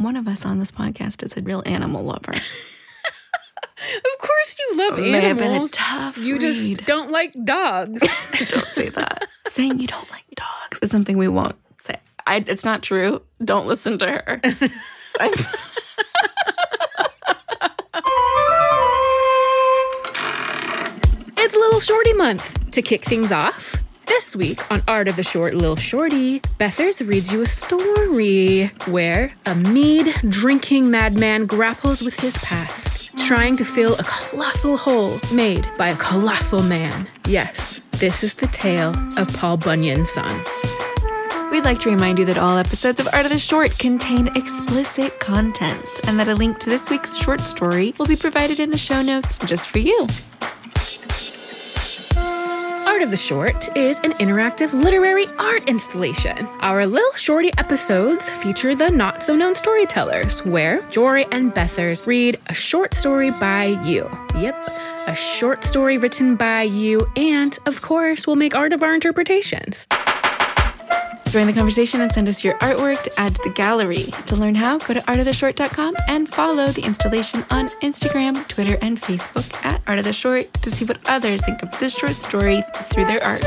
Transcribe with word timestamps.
one 0.00 0.16
of 0.16 0.26
us 0.26 0.44
on 0.44 0.58
this 0.58 0.70
podcast 0.70 1.22
is 1.22 1.36
a 1.36 1.42
real 1.42 1.62
animal 1.66 2.02
lover. 2.04 2.32
Of 3.82 4.18
course 4.20 4.56
you 4.58 4.76
love 4.76 4.98
It 4.98 5.10
may 5.10 5.20
have 5.22 5.38
been 5.38 5.46
a 5.46 5.50
animals. 5.52 5.70
tough 5.70 6.18
you 6.18 6.38
just 6.38 6.84
don't 6.84 7.10
like 7.10 7.34
dogs. 7.46 8.02
don't 8.48 8.66
say 8.66 8.90
that. 8.90 9.26
Saying 9.46 9.80
you 9.80 9.86
don't 9.86 10.08
like 10.10 10.24
dogs 10.34 10.78
is 10.82 10.90
something 10.90 11.16
we 11.16 11.28
won't 11.28 11.56
say. 11.80 11.96
I, 12.26 12.44
it's 12.46 12.62
not 12.64 12.82
true. 12.82 13.22
Don't 13.42 13.66
listen 13.66 13.98
to 14.00 14.06
her. 14.06 14.40
It's 21.38 21.54
Little 21.54 21.80
Shorty 21.80 22.12
Month. 22.14 22.56
To 22.72 22.82
kick 22.82 23.04
things 23.04 23.32
off, 23.32 23.74
this 24.10 24.34
week 24.34 24.68
on 24.72 24.82
Art 24.88 25.06
of 25.06 25.14
the 25.14 25.22
Short 25.22 25.54
Lil 25.54 25.76
Shorty, 25.76 26.40
Bethers 26.58 27.00
reads 27.00 27.32
you 27.32 27.42
a 27.42 27.46
story 27.46 28.66
where 28.86 29.30
a 29.46 29.54
mead 29.54 30.12
drinking 30.28 30.90
madman 30.90 31.46
grapples 31.46 32.02
with 32.02 32.18
his 32.18 32.36
past, 32.38 33.16
trying 33.16 33.56
to 33.56 33.64
fill 33.64 33.94
a 33.94 34.02
colossal 34.02 34.76
hole 34.76 35.20
made 35.32 35.64
by 35.78 35.90
a 35.90 35.96
colossal 35.96 36.60
man. 36.60 37.08
Yes, 37.28 37.80
this 37.92 38.24
is 38.24 38.34
the 38.34 38.48
tale 38.48 38.92
of 39.16 39.32
Paul 39.34 39.58
Bunyan's 39.58 40.10
son. 40.10 40.44
We'd 41.52 41.64
like 41.64 41.78
to 41.82 41.90
remind 41.90 42.18
you 42.18 42.24
that 42.24 42.36
all 42.36 42.58
episodes 42.58 42.98
of 42.98 43.08
Art 43.12 43.26
of 43.26 43.30
the 43.30 43.38
Short 43.38 43.78
contain 43.78 44.26
explicit 44.36 45.20
content 45.20 45.88
and 46.08 46.18
that 46.18 46.26
a 46.26 46.34
link 46.34 46.58
to 46.58 46.68
this 46.68 46.90
week's 46.90 47.16
short 47.16 47.42
story 47.42 47.94
will 47.96 48.06
be 48.06 48.16
provided 48.16 48.58
in 48.58 48.72
the 48.72 48.78
show 48.78 49.02
notes 49.02 49.36
just 49.46 49.68
for 49.68 49.78
you. 49.78 50.08
Art 53.00 53.06
of 53.06 53.10
the 53.12 53.16
Short 53.16 53.74
is 53.78 53.98
an 54.00 54.12
interactive 54.18 54.74
literary 54.74 55.24
art 55.38 55.66
installation. 55.70 56.46
Our 56.60 56.84
Lil 56.84 57.10
Shorty 57.14 57.50
episodes 57.56 58.28
feature 58.28 58.74
the 58.74 58.90
not 58.90 59.22
so 59.22 59.34
known 59.34 59.54
storytellers, 59.54 60.44
where 60.44 60.82
Jory 60.90 61.24
and 61.32 61.54
Bethers 61.54 62.06
read 62.06 62.38
a 62.48 62.52
short 62.52 62.92
story 62.92 63.30
by 63.30 63.80
you. 63.86 64.06
Yep, 64.34 64.66
a 65.06 65.14
short 65.14 65.64
story 65.64 65.96
written 65.96 66.36
by 66.36 66.64
you, 66.64 67.10
and 67.16 67.58
of 67.64 67.80
course, 67.80 68.26
we'll 68.26 68.36
make 68.36 68.54
art 68.54 68.74
of 68.74 68.82
our 68.82 68.92
interpretations. 68.92 69.86
Join 71.30 71.46
the 71.46 71.52
conversation 71.52 72.00
and 72.00 72.12
send 72.12 72.28
us 72.28 72.42
your 72.42 72.54
artwork 72.58 73.00
to 73.04 73.20
add 73.20 73.36
to 73.36 73.42
the 73.44 73.50
gallery. 73.50 74.12
To 74.26 74.34
learn 74.34 74.56
how, 74.56 74.78
go 74.78 74.94
to 74.94 75.00
artoftheshort.com 75.02 75.94
and 76.08 76.28
follow 76.28 76.66
the 76.66 76.82
installation 76.82 77.44
on 77.50 77.68
Instagram, 77.82 78.46
Twitter, 78.48 78.76
and 78.82 79.00
Facebook 79.00 79.52
at 79.64 79.80
Art 79.86 80.00
of 80.00 80.04
the 80.04 80.12
Short 80.12 80.52
to 80.54 80.72
see 80.72 80.84
what 80.84 80.98
others 81.08 81.44
think 81.44 81.62
of 81.62 81.78
this 81.78 81.94
short 81.94 82.16
story 82.16 82.62
through 82.86 83.04
their 83.04 83.22
art. 83.24 83.44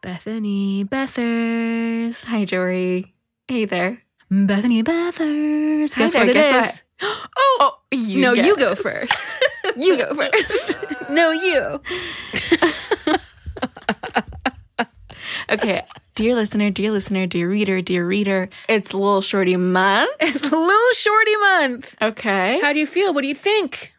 Bethany 0.00 0.84
Bethers. 0.84 2.24
Hi, 2.24 2.44
Jory. 2.44 3.14
Hey 3.46 3.66
there. 3.66 4.02
Bethany 4.30 4.82
Bethers. 4.82 5.92
Hi 5.94 6.00
Guess 6.02 6.12
there, 6.12 6.22
what 6.22 6.30
it 6.30 6.32
guess 6.32 6.76
is? 6.76 6.82
Oh, 7.34 7.58
oh, 7.60 7.78
you 7.90 8.20
no, 8.20 8.32
you 8.32 8.56
go 8.56 8.74
first. 8.74 9.24
you 9.76 9.96
go 9.96 10.14
first. 10.14 10.76
no, 11.10 11.30
you. 11.32 11.80
Okay, 15.50 15.82
dear 16.14 16.34
listener, 16.34 16.70
dear 16.70 16.90
listener, 16.90 17.26
dear 17.26 17.48
reader, 17.48 17.82
dear 17.82 18.06
reader, 18.06 18.48
it's 18.68 18.94
Little 18.94 19.20
Shorty 19.20 19.56
Month. 19.56 20.10
It's 20.20 20.42
Little 20.50 20.92
Shorty 20.94 21.36
Month. 21.36 21.96
Okay. 22.00 22.60
How 22.60 22.72
do 22.72 22.78
you 22.78 22.86
feel? 22.86 23.12
What 23.12 23.22
do 23.22 23.28
you 23.28 23.34
think? 23.34 23.92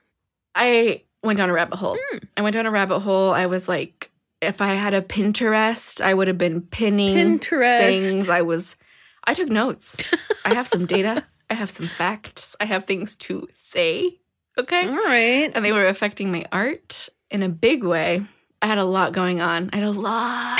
I 0.56 1.04
went 1.24 1.38
down 1.38 1.50
a 1.50 1.54
rabbit 1.54 1.76
hole. 1.78 1.98
Hmm. 2.12 2.18
I 2.38 2.42
went 2.42 2.54
down 2.54 2.66
a 2.66 2.72
rabbit 2.72 3.00
hole. 3.00 3.32
I 3.32 3.46
was 3.48 3.68
like, 3.68 4.12
if 4.42 4.62
I 4.62 4.74
had 4.74 4.94
a 4.94 5.02
Pinterest, 5.02 6.02
I 6.02 6.14
would 6.14 6.28
have 6.28 6.38
been 6.38 6.62
pinning 6.62 7.16
Pinterest. 7.40 7.80
things. 7.80 8.30
I 8.30 8.42
was, 8.42 8.76
I 9.24 9.34
took 9.34 9.50
notes. 9.50 10.04
I 10.46 10.54
have 10.56 10.68
some 10.68 10.86
data. 10.86 11.26
I 11.54 11.56
have 11.56 11.70
some 11.70 11.86
facts. 11.88 12.56
I 12.60 12.66
have 12.66 12.86
things 12.86 13.16
to 13.18 13.48
say. 13.54 14.20
Okay. 14.58 14.88
All 14.88 14.96
right. 14.96 15.52
And 15.54 15.64
they 15.64 15.72
were 15.72 15.86
affecting 15.88 16.32
my 16.32 16.46
art 16.52 17.10
in 17.30 17.44
a 17.44 17.50
big 17.50 17.84
way. 17.84 18.24
I 18.60 18.66
had 18.66 18.80
a 18.80 18.84
lot 18.84 19.14
going 19.14 19.40
on. 19.40 19.70
I 19.72 19.76
had 19.78 19.86
a 19.86 19.92
lot 19.92 20.60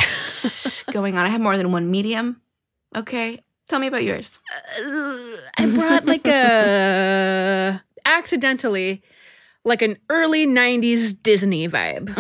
going 0.94 1.18
on. 1.18 1.26
I 1.26 1.30
had 1.30 1.42
more 1.42 1.58
than 1.58 1.72
one 1.72 1.90
medium. 1.90 2.42
Okay. 2.96 3.40
Tell 3.68 3.80
me 3.80 3.88
about 3.88 4.04
yours. 4.04 4.38
I 5.58 5.72
brought 5.74 6.06
like 6.06 6.28
a 6.28 7.82
accidentally 8.06 9.02
like 9.66 9.82
an 9.82 9.98
early 10.12 10.46
90s 10.46 11.16
Disney 11.24 11.68
vibe, 11.68 12.14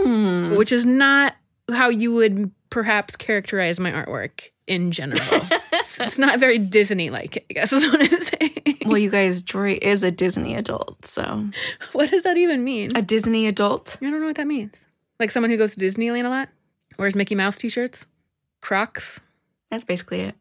Mm. 0.00 0.56
which 0.56 0.72
is 0.72 0.86
not 0.86 1.34
how 1.72 1.88
you 1.90 2.12
would 2.14 2.50
perhaps 2.70 3.16
characterize 3.16 3.78
my 3.80 3.90
artwork 3.92 4.50
in 4.66 4.90
general. 4.90 5.20
it's, 5.72 6.00
it's 6.00 6.18
not 6.18 6.38
very 6.38 6.58
Disney 6.58 7.10
like, 7.10 7.44
I 7.50 7.52
guess 7.54 7.72
is 7.74 7.84
what 7.86 8.02
I'm 8.02 8.20
saying. 8.20 8.78
Well, 8.86 8.98
you 8.98 9.10
guys, 9.10 9.42
Jory 9.42 9.76
is 9.76 10.02
a 10.02 10.10
Disney 10.10 10.54
adult. 10.54 11.06
So, 11.06 11.48
what 11.92 12.10
does 12.10 12.22
that 12.22 12.36
even 12.36 12.64
mean? 12.64 12.96
a 12.96 13.02
Disney 13.02 13.46
adult. 13.46 13.96
I 14.00 14.10
don't 14.10 14.20
know 14.20 14.26
what 14.26 14.36
that 14.36 14.46
means. 14.46 14.86
Like 15.20 15.30
someone 15.30 15.50
who 15.50 15.56
goes 15.56 15.74
to 15.76 15.84
Disneyland 15.84 16.26
a 16.26 16.28
lot? 16.28 16.48
Wears 16.98 17.16
Mickey 17.16 17.34
Mouse 17.34 17.58
t 17.58 17.68
shirts? 17.68 18.06
Crocs? 18.60 19.22
That's 19.70 19.84
basically 19.84 20.20
it. 20.20 20.34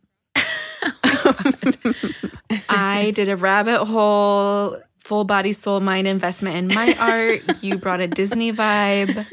I 2.69 3.11
did 3.15 3.29
a 3.29 3.37
rabbit 3.37 3.85
hole, 3.85 4.79
full 4.97 5.23
body, 5.23 5.53
soul, 5.53 5.79
mind 5.79 6.07
investment 6.07 6.57
in 6.57 6.67
my 6.67 6.95
art. 6.99 7.63
You 7.63 7.77
brought 7.77 8.01
a 8.01 8.07
Disney 8.07 8.51
vibe. 8.51 9.25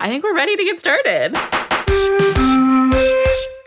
I 0.00 0.08
think 0.08 0.24
we're 0.24 0.34
ready 0.34 0.56
to 0.56 0.64
get 0.64 0.78
started. 0.78 1.34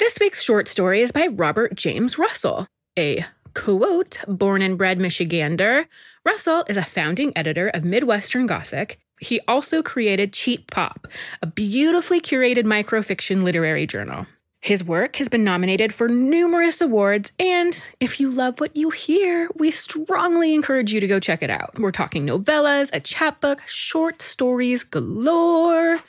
This 0.08 0.22
week's 0.22 0.42
short 0.42 0.70
story 0.70 1.02
is 1.02 1.12
by 1.12 1.28
Robert 1.28 1.76
James 1.76 2.18
Russell. 2.18 2.66
A 2.98 3.26
quote, 3.54 4.20
born 4.26 4.62
and 4.62 4.78
bred 4.78 5.00
Michigander, 5.00 5.86
Russell 6.24 6.64
is 6.70 6.78
a 6.78 6.86
founding 6.86 7.34
editor 7.36 7.68
of 7.68 7.84
Midwestern 7.84 8.48
Gothic. 8.48 9.02
He 9.20 9.42
also 9.50 9.84
created 9.84 10.32
Cheap 10.32 10.72
Pop, 10.72 11.08
a 11.42 11.46
beautifully 11.46 12.22
curated 12.22 12.64
microfiction 12.64 13.44
literary 13.44 13.86
journal. 13.86 14.28
His 14.62 14.82
work 14.82 15.18
has 15.18 15.28
been 15.28 15.44
nominated 15.44 15.94
for 15.94 16.08
numerous 16.08 16.80
awards, 16.80 17.34
and 17.38 17.86
if 18.00 18.18
you 18.22 18.32
love 18.32 18.62
what 18.62 18.78
you 18.78 18.92
hear, 18.92 19.50
we 19.56 19.72
strongly 19.72 20.54
encourage 20.54 20.94
you 20.94 21.02
to 21.02 21.08
go 21.08 21.20
check 21.20 21.44
it 21.44 21.50
out. 21.50 21.78
We're 21.78 21.92
talking 21.92 22.26
novellas, 22.26 22.92
a 22.94 23.02
chapbook, 23.02 23.62
short 23.68 24.22
stories 24.22 24.86
galore. 24.86 26.00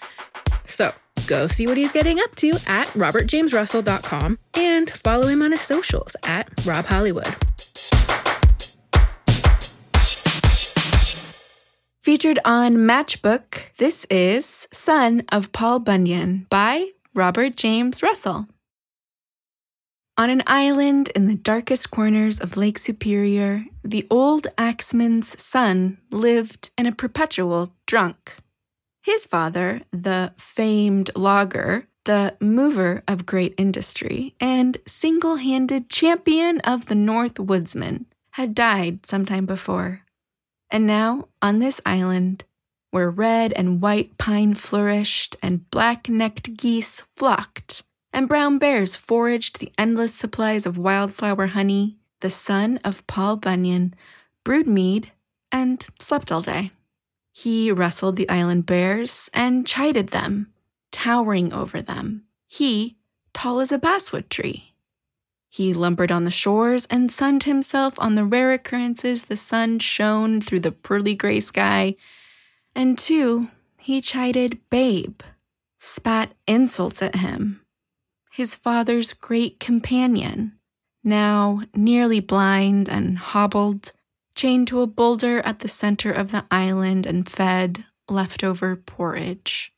So 0.66 0.92
go 1.26 1.46
see 1.46 1.66
what 1.66 1.76
he's 1.76 1.92
getting 1.92 2.18
up 2.20 2.34
to 2.36 2.50
at 2.66 2.88
robertjamesrussell.com 2.88 4.38
and 4.54 4.90
follow 4.90 5.26
him 5.26 5.42
on 5.42 5.52
his 5.52 5.60
socials 5.60 6.16
at 6.24 6.48
Rob 6.64 6.86
Hollywood. 6.86 7.34
Featured 12.00 12.38
on 12.44 12.76
Matchbook, 12.76 13.74
this 13.76 14.06
is 14.08 14.66
Son 14.72 15.24
of 15.30 15.52
Paul 15.52 15.78
Bunyan 15.80 16.46
by 16.48 16.90
Robert 17.12 17.54
James 17.54 18.02
Russell. 18.02 18.46
On 20.16 20.30
an 20.30 20.42
island 20.46 21.10
in 21.14 21.26
the 21.26 21.36
darkest 21.36 21.90
corners 21.90 22.40
of 22.40 22.56
Lake 22.56 22.78
Superior, 22.78 23.66
the 23.84 24.06
old 24.10 24.48
axeman's 24.56 25.40
son 25.40 25.98
lived 26.10 26.70
in 26.76 26.86
a 26.86 26.92
perpetual 26.92 27.74
drunk. 27.86 28.36
His 29.08 29.24
father, 29.24 29.80
the 29.90 30.34
famed 30.36 31.10
logger, 31.16 31.88
the 32.04 32.36
mover 32.42 33.02
of 33.08 33.24
great 33.24 33.54
industry, 33.56 34.34
and 34.38 34.76
single 34.86 35.36
handed 35.36 35.88
champion 35.88 36.60
of 36.60 36.86
the 36.86 36.94
North 36.94 37.40
Woodsman, 37.40 38.04
had 38.32 38.54
died 38.54 39.06
some 39.06 39.24
time 39.24 39.46
before. 39.46 40.02
And 40.70 40.86
now, 40.86 41.28
on 41.40 41.58
this 41.58 41.80
island, 41.86 42.44
where 42.90 43.08
red 43.08 43.54
and 43.54 43.80
white 43.80 44.18
pine 44.18 44.52
flourished 44.52 45.36
and 45.42 45.70
black 45.70 46.10
necked 46.10 46.58
geese 46.58 47.00
flocked, 47.16 47.84
and 48.12 48.28
brown 48.28 48.58
bears 48.58 48.94
foraged 48.94 49.58
the 49.58 49.72
endless 49.78 50.14
supplies 50.14 50.66
of 50.66 50.76
wildflower 50.76 51.46
honey, 51.46 51.96
the 52.20 52.28
son 52.28 52.78
of 52.84 53.06
Paul 53.06 53.36
Bunyan 53.36 53.94
brewed 54.44 54.66
mead 54.66 55.12
and 55.50 55.86
slept 55.98 56.30
all 56.30 56.42
day. 56.42 56.72
He 57.38 57.70
wrestled 57.70 58.16
the 58.16 58.28
island 58.28 58.66
bears 58.66 59.30
and 59.32 59.64
chided 59.64 60.08
them, 60.08 60.52
towering 60.90 61.52
over 61.52 61.80
them. 61.80 62.24
He, 62.48 62.96
tall 63.32 63.60
as 63.60 63.70
a 63.70 63.78
basswood 63.78 64.28
tree. 64.28 64.74
He 65.48 65.72
lumbered 65.72 66.10
on 66.10 66.24
the 66.24 66.32
shores 66.32 66.84
and 66.86 67.12
sunned 67.12 67.44
himself 67.44 67.94
on 67.98 68.16
the 68.16 68.24
rare 68.24 68.50
occurrences 68.50 69.22
the 69.22 69.36
sun 69.36 69.78
shone 69.78 70.40
through 70.40 70.58
the 70.58 70.72
pearly 70.72 71.14
gray 71.14 71.38
sky. 71.38 71.94
And 72.74 72.98
two, 72.98 73.52
he 73.76 74.00
chided 74.00 74.58
Babe, 74.68 75.20
spat 75.78 76.34
insults 76.48 77.00
at 77.02 77.14
him. 77.14 77.60
His 78.32 78.56
father's 78.56 79.12
great 79.12 79.60
companion, 79.60 80.58
now 81.04 81.62
nearly 81.72 82.18
blind 82.18 82.88
and 82.88 83.16
hobbled, 83.16 83.92
chained 84.38 84.68
to 84.68 84.80
a 84.80 84.86
boulder 84.86 85.40
at 85.40 85.58
the 85.58 85.66
center 85.66 86.12
of 86.12 86.30
the 86.30 86.44
island 86.48 87.06
and 87.06 87.28
fed 87.28 87.84
leftover 88.08 88.76
porridge. 88.76 89.72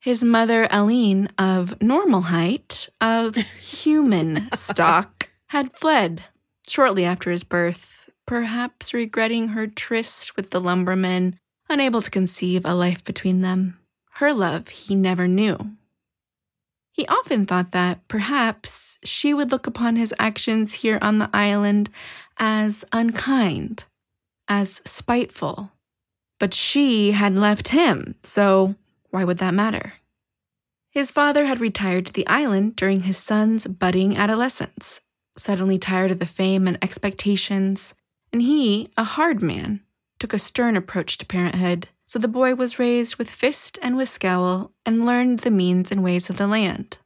His 0.00 0.24
mother, 0.24 0.66
Aline, 0.70 1.28
of 1.36 1.80
normal 1.82 2.22
height, 2.22 2.88
of 2.98 3.34
human 3.58 4.48
stock, 4.54 5.28
had 5.48 5.76
fled 5.76 6.24
shortly 6.66 7.04
after 7.04 7.30
his 7.30 7.44
birth, 7.44 8.08
perhaps 8.26 8.94
regretting 8.94 9.48
her 9.48 9.66
tryst 9.66 10.34
with 10.34 10.48
the 10.48 10.62
lumberman, 10.62 11.38
unable 11.68 12.00
to 12.00 12.10
conceive 12.10 12.64
a 12.64 12.74
life 12.74 13.04
between 13.04 13.42
them. 13.42 13.78
Her 14.12 14.32
love 14.32 14.68
he 14.68 14.94
never 14.94 15.28
knew. 15.28 15.76
He 16.90 17.06
often 17.08 17.44
thought 17.44 17.72
that 17.72 18.06
perhaps 18.06 19.00
she 19.04 19.34
would 19.34 19.50
look 19.50 19.66
upon 19.66 19.96
his 19.96 20.14
actions 20.18 20.74
here 20.74 20.98
on 21.02 21.18
the 21.18 21.28
island 21.34 21.90
as 22.38 22.84
unkind, 22.92 23.84
as 24.48 24.80
spiteful. 24.84 25.72
But 26.38 26.54
she 26.54 27.12
had 27.12 27.34
left 27.34 27.68
him, 27.68 28.16
so 28.22 28.74
why 29.10 29.24
would 29.24 29.38
that 29.38 29.54
matter? 29.54 29.94
His 30.90 31.10
father 31.10 31.46
had 31.46 31.60
retired 31.60 32.06
to 32.06 32.12
the 32.12 32.26
island 32.26 32.76
during 32.76 33.02
his 33.02 33.18
son's 33.18 33.66
budding 33.66 34.16
adolescence, 34.16 35.00
suddenly 35.36 35.78
tired 35.78 36.10
of 36.10 36.20
the 36.20 36.26
fame 36.26 36.68
and 36.68 36.78
expectations, 36.82 37.94
and 38.32 38.42
he, 38.42 38.90
a 38.96 39.04
hard 39.04 39.42
man, 39.42 39.80
took 40.18 40.32
a 40.32 40.38
stern 40.38 40.76
approach 40.76 41.18
to 41.18 41.26
parenthood. 41.26 41.88
So 42.06 42.18
the 42.18 42.28
boy 42.28 42.54
was 42.54 42.78
raised 42.78 43.16
with 43.16 43.30
fist 43.30 43.78
and 43.82 43.96
with 43.96 44.08
scowl 44.08 44.72
and 44.84 45.06
learned 45.06 45.40
the 45.40 45.50
means 45.50 45.90
and 45.90 46.04
ways 46.04 46.30
of 46.30 46.36
the 46.36 46.46
land. 46.46 46.98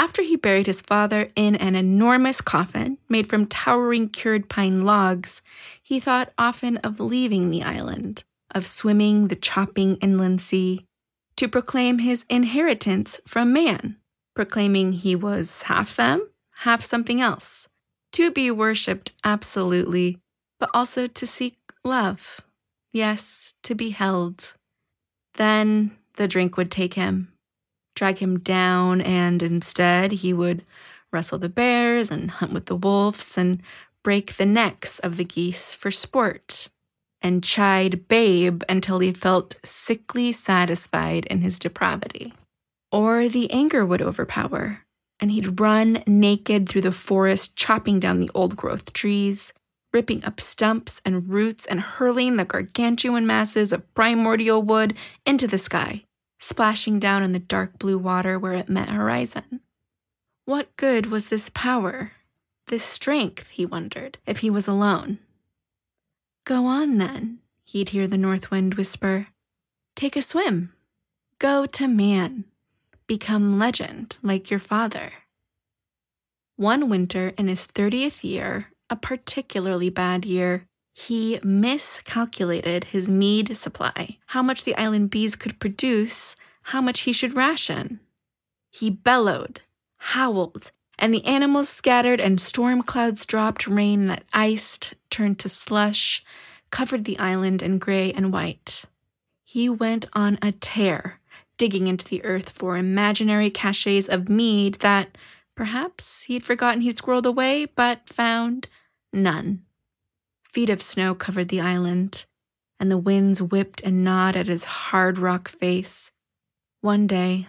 After 0.00 0.22
he 0.22 0.34
buried 0.34 0.64
his 0.64 0.80
father 0.80 1.30
in 1.36 1.56
an 1.56 1.76
enormous 1.76 2.40
coffin 2.40 2.96
made 3.10 3.28
from 3.28 3.44
towering 3.44 4.08
cured 4.08 4.48
pine 4.48 4.86
logs, 4.86 5.42
he 5.82 6.00
thought 6.00 6.32
often 6.38 6.78
of 6.78 7.00
leaving 7.00 7.50
the 7.50 7.62
island, 7.62 8.24
of 8.50 8.66
swimming 8.66 9.28
the 9.28 9.36
chopping 9.36 9.96
inland 9.96 10.40
sea, 10.40 10.86
to 11.36 11.48
proclaim 11.48 11.98
his 11.98 12.24
inheritance 12.30 13.20
from 13.26 13.52
man, 13.52 13.98
proclaiming 14.34 14.94
he 14.94 15.14
was 15.14 15.64
half 15.64 15.96
them, 15.96 16.30
half 16.60 16.82
something 16.82 17.20
else, 17.20 17.68
to 18.12 18.30
be 18.30 18.50
worshipped 18.50 19.12
absolutely, 19.22 20.16
but 20.58 20.70
also 20.72 21.08
to 21.08 21.26
seek 21.26 21.58
love. 21.84 22.40
Yes, 22.90 23.52
to 23.64 23.74
be 23.74 23.90
held. 23.90 24.54
Then 25.34 25.98
the 26.16 26.26
drink 26.26 26.56
would 26.56 26.70
take 26.70 26.94
him, 26.94 27.34
drag 28.00 28.16
him 28.16 28.38
down, 28.38 29.02
and 29.02 29.42
instead 29.42 30.10
he 30.10 30.32
would 30.32 30.64
wrestle 31.12 31.38
the 31.38 31.50
bears 31.50 32.10
and 32.10 32.30
hunt 32.30 32.50
with 32.50 32.64
the 32.64 32.74
wolves 32.74 33.36
and 33.36 33.62
break 34.02 34.38
the 34.38 34.46
necks 34.46 34.98
of 35.00 35.18
the 35.18 35.24
geese 35.24 35.74
for 35.74 35.90
sport 35.90 36.70
and 37.20 37.44
chide 37.44 38.08
Babe 38.08 38.62
until 38.70 39.00
he 39.00 39.12
felt 39.12 39.56
sickly 39.62 40.32
satisfied 40.32 41.26
in 41.26 41.42
his 41.42 41.58
depravity. 41.58 42.32
Or 42.90 43.28
the 43.28 43.50
anger 43.50 43.84
would 43.84 44.00
overpower, 44.00 44.86
and 45.20 45.30
he'd 45.30 45.60
run 45.60 46.02
naked 46.06 46.70
through 46.70 46.80
the 46.88 46.92
forest, 46.92 47.54
chopping 47.54 48.00
down 48.00 48.20
the 48.20 48.30
old 48.34 48.56
growth 48.56 48.94
trees, 48.94 49.52
ripping 49.92 50.24
up 50.24 50.40
stumps 50.40 51.02
and 51.04 51.28
roots, 51.28 51.66
and 51.66 51.82
hurling 51.82 52.38
the 52.38 52.46
gargantuan 52.46 53.26
masses 53.26 53.74
of 53.74 53.94
primordial 53.94 54.62
wood 54.62 54.96
into 55.26 55.46
the 55.46 55.58
sky, 55.58 56.04
splashing 56.40 56.98
down 56.98 57.22
in 57.22 57.32
the 57.32 57.38
dark 57.38 57.78
blue 57.78 57.98
water 57.98 58.38
where 58.38 58.54
it 58.54 58.68
met 58.68 58.88
horizon. 58.88 59.60
What 60.46 60.74
good 60.76 61.06
was 61.06 61.28
this 61.28 61.50
power, 61.50 62.12
this 62.66 62.82
strength, 62.82 63.50
he 63.50 63.64
wondered, 63.64 64.18
if 64.26 64.38
he 64.38 64.50
was 64.50 64.66
alone? 64.66 65.18
Go 66.44 66.66
on 66.66 66.98
then, 66.98 67.38
he'd 67.64 67.90
hear 67.90 68.08
the 68.08 68.18
north 68.18 68.50
wind 68.50 68.74
whisper. 68.74 69.28
Take 69.94 70.16
a 70.16 70.22
swim. 70.22 70.72
Go 71.38 71.66
to 71.66 71.86
man. 71.86 72.44
Become 73.06 73.58
legend 73.58 74.16
like 74.22 74.50
your 74.50 74.60
father. 74.60 75.12
One 76.56 76.88
winter 76.88 77.32
in 77.38 77.48
his 77.48 77.66
30th 77.66 78.24
year, 78.24 78.68
a 78.88 78.96
particularly 78.96 79.90
bad 79.90 80.24
year, 80.24 80.66
he 81.06 81.40
miscalculated 81.42 82.84
his 82.84 83.08
mead 83.08 83.56
supply, 83.56 84.18
how 84.26 84.42
much 84.42 84.64
the 84.64 84.76
island 84.76 85.08
bees 85.08 85.34
could 85.34 85.58
produce, 85.58 86.36
how 86.64 86.80
much 86.82 87.00
he 87.00 87.12
should 87.12 87.34
ration. 87.34 88.00
He 88.70 88.90
bellowed, 88.90 89.62
howled, 89.96 90.72
and 90.98 91.14
the 91.14 91.24
animals 91.24 91.70
scattered, 91.70 92.20
and 92.20 92.38
storm 92.38 92.82
clouds 92.82 93.24
dropped 93.24 93.66
rain 93.66 94.08
that 94.08 94.24
iced, 94.34 94.94
turned 95.08 95.38
to 95.38 95.48
slush, 95.48 96.22
covered 96.70 97.06
the 97.06 97.18
island 97.18 97.62
in 97.62 97.78
gray 97.78 98.12
and 98.12 98.30
white. 98.30 98.84
He 99.42 99.70
went 99.70 100.06
on 100.12 100.38
a 100.42 100.52
tear, 100.52 101.18
digging 101.56 101.86
into 101.86 102.06
the 102.06 102.22
earth 102.24 102.50
for 102.50 102.76
imaginary 102.76 103.48
caches 103.48 104.06
of 104.06 104.28
mead 104.28 104.74
that 104.76 105.16
perhaps 105.54 106.22
he'd 106.22 106.44
forgotten 106.44 106.82
he'd 106.82 106.98
squirreled 106.98 107.26
away, 107.26 107.64
but 107.64 108.06
found 108.06 108.68
none. 109.14 109.64
Feet 110.52 110.70
of 110.70 110.82
snow 110.82 111.14
covered 111.14 111.48
the 111.48 111.60
island, 111.60 112.24
and 112.80 112.90
the 112.90 112.98
winds 112.98 113.40
whipped 113.40 113.80
and 113.82 114.02
gnawed 114.02 114.34
at 114.34 114.48
his 114.48 114.64
hard 114.64 115.16
rock 115.18 115.48
face. 115.48 116.10
One 116.80 117.06
day, 117.06 117.46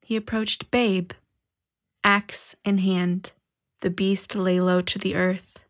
he 0.00 0.14
approached 0.14 0.70
Babe 0.70 1.12
axe 2.04 2.54
in 2.64 2.78
hand. 2.78 3.32
The 3.80 3.90
beast 3.90 4.34
lay 4.34 4.60
low 4.60 4.80
to 4.82 4.98
the 4.98 5.14
earth, 5.14 5.64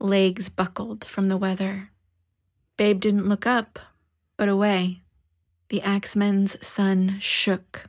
legs 0.00 0.48
buckled 0.48 1.04
from 1.04 1.28
the 1.28 1.36
weather. 1.36 1.90
Babe 2.76 3.00
didn't 3.00 3.28
look 3.28 3.46
up, 3.46 3.78
but 4.36 4.48
away. 4.48 5.02
The 5.68 5.82
axeman's 5.82 6.64
son 6.64 7.18
shook, 7.20 7.86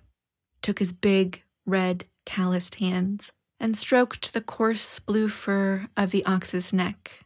took 0.62 0.80
his 0.80 0.92
big, 0.92 1.44
red, 1.66 2.06
calloused 2.26 2.76
hands, 2.76 3.32
and 3.60 3.78
stroked 3.78 4.34
the 4.34 4.42
coarse 4.42 5.00
blue 5.00 5.30
fur 5.30 5.88
of 5.96 6.12
the 6.12 6.26
ox's 6.26 6.74
neck, 6.74 7.26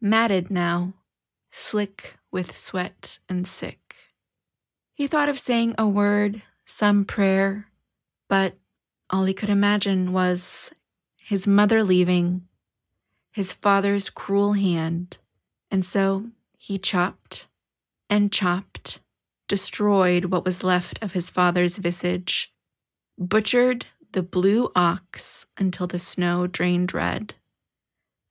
matted 0.00 0.50
now, 0.50 0.94
slick 1.50 2.16
with 2.30 2.56
sweat 2.56 3.18
and 3.28 3.46
sick. 3.46 3.96
He 4.94 5.06
thought 5.06 5.28
of 5.28 5.38
saying 5.38 5.74
a 5.78 5.86
word, 5.86 6.42
some 6.64 7.04
prayer, 7.04 7.68
but 8.28 8.54
all 9.10 9.24
he 9.24 9.34
could 9.34 9.50
imagine 9.50 10.12
was 10.12 10.72
his 11.16 11.46
mother 11.46 11.82
leaving, 11.82 12.42
his 13.32 13.52
father's 13.52 14.10
cruel 14.10 14.54
hand, 14.54 15.18
and 15.70 15.84
so 15.84 16.26
he 16.56 16.78
chopped 16.78 17.46
and 18.08 18.32
chopped, 18.32 19.00
destroyed 19.48 20.26
what 20.26 20.44
was 20.44 20.64
left 20.64 21.02
of 21.02 21.12
his 21.12 21.28
father's 21.28 21.76
visage, 21.76 22.52
butchered 23.18 23.86
the 24.12 24.22
blue 24.22 24.70
ox 24.74 25.46
until 25.58 25.86
the 25.86 25.98
snow 25.98 26.46
drained 26.46 26.94
red, 26.94 27.34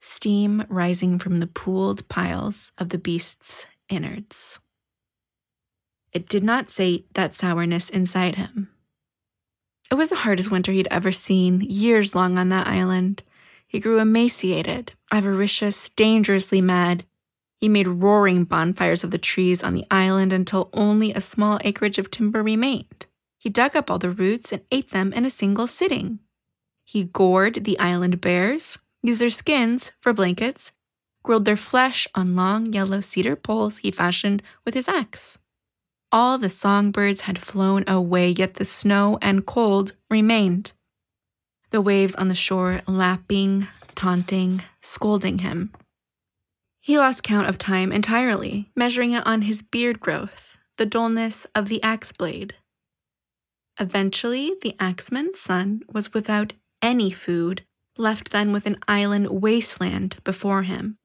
steam 0.06 0.64
rising 0.70 1.18
from 1.18 1.40
the 1.40 1.48
pooled 1.48 2.08
piles 2.10 2.72
of 2.78 2.90
the 2.90 2.98
beast's 2.98 3.66
innards. 3.90 4.60
It 6.14 6.30
did 6.30 6.44
not 6.44 6.70
sate 6.70 7.12
that 7.16 7.34
sourness 7.34 7.90
inside 7.90 8.36
him. 8.36 8.70
It 9.92 9.96
was 9.96 10.10
the 10.10 10.18
hardest 10.18 10.52
winter 10.52 10.72
he'd 10.72 10.88
ever 10.92 11.12
seen, 11.12 11.62
years 11.62 12.14
long 12.14 12.38
on 12.38 12.50
that 12.50 12.68
island. 12.68 13.24
He 13.68 13.80
grew 13.80 14.00
emaciated, 14.00 14.94
avaricious, 15.12 15.90
dangerously 15.90 16.62
mad. 16.62 17.04
He 17.60 17.68
made 17.68 17.88
roaring 17.88 18.44
bonfires 18.44 19.04
of 19.04 19.10
the 19.10 19.18
trees 19.18 19.64
on 19.64 19.74
the 19.74 19.88
island 19.90 20.32
until 20.32 20.70
only 20.72 21.14
a 21.14 21.22
small 21.22 21.60
acreage 21.64 21.98
of 21.98 22.12
timber 22.12 22.44
remained. 22.44 23.08
He 23.40 23.50
dug 23.50 23.76
up 23.76 23.90
all 23.90 24.00
the 24.00 24.12
roots 24.12 24.52
and 24.52 24.62
ate 24.72 24.92
them 24.92 25.14
in 25.14 25.26
a 25.26 25.30
single 25.32 25.68
sitting. 25.68 26.20
He 26.84 27.06
gored 27.06 27.64
the 27.64 27.80
island 27.80 28.22
bears, 28.22 28.78
used 29.08 29.22
their 29.22 29.30
skins 29.30 29.92
for 30.00 30.14
blankets, 30.14 30.72
grilled 31.24 31.46
their 31.46 31.58
flesh 31.58 32.08
on 32.16 32.36
long 32.36 32.74
yellow 32.74 33.00
cedar 33.00 33.36
poles 33.36 33.80
he 33.80 33.92
fashioned 33.92 34.42
with 34.64 34.74
his 34.74 34.88
axe. 34.88 35.38
All 36.12 36.38
the 36.38 36.50
songbirds 36.50 37.22
had 37.22 37.40
flown 37.40 37.84
away, 37.88 38.30
yet 38.30 38.56
the 38.56 38.66
snow 38.66 39.18
and 39.22 39.46
cold 39.46 39.94
remained. 40.10 40.72
The 41.72 41.82
waves 41.82 42.16
on 42.16 42.30
the 42.30 42.36
shore 42.36 42.82
lapping, 42.88 43.68
taunting, 43.96 44.62
scolding 44.82 45.40
him. 45.40 45.74
He 46.80 46.98
lost 46.98 47.24
count 47.24 47.50
of 47.50 47.58
time 47.58 47.92
entirely, 47.92 48.72
measuring 48.76 49.12
it 49.12 49.26
on 49.26 49.42
his 49.42 49.62
beard 49.62 50.00
growth, 50.00 50.58
the 50.78 50.86
dullness 50.86 51.48
of 51.56 51.68
the 51.68 51.82
axe 51.82 52.12
blade. 52.12 52.56
Eventually, 53.80 54.54
the 54.62 54.76
axeman's 54.80 55.40
son 55.40 55.82
was 55.92 56.14
without 56.14 56.54
any 56.82 57.10
food, 57.10 57.65
left 57.98 58.32
then 58.32 58.52
with 58.52 58.66
an 58.66 58.78
island 58.88 59.28
wasteland 59.30 60.18
before 60.24 60.64
him, 60.64 60.98